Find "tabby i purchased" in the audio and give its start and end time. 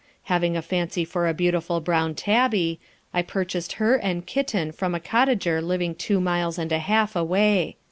2.15-3.73